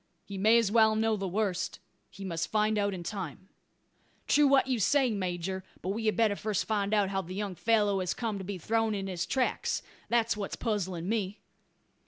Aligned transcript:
"He 0.25 0.35
may 0.35 0.57
as 0.57 0.71
well 0.71 0.95
know 0.95 1.15
the 1.15 1.27
worst. 1.27 1.77
He 2.09 2.25
must 2.25 2.49
find 2.49 2.75
it 2.79 2.81
out 2.81 2.95
in 2.95 3.03
time." 3.03 3.49
"True 4.27 4.47
what 4.47 4.65
you 4.65 4.79
say, 4.79 5.11
major; 5.11 5.63
but 5.83 5.89
we 5.89 6.07
had 6.07 6.17
better 6.17 6.35
first 6.35 6.65
find 6.65 6.91
out 6.91 7.09
how 7.09 7.21
the 7.21 7.35
young 7.35 7.53
fellow 7.53 7.99
has 7.99 8.15
come 8.15 8.39
to 8.39 8.43
be 8.43 8.57
thrown 8.57 8.95
in 8.95 9.05
his 9.05 9.27
tracks. 9.27 9.83
That's 10.09 10.35
what 10.35 10.53
is 10.53 10.55
puzzling 10.55 11.07
me." 11.07 11.37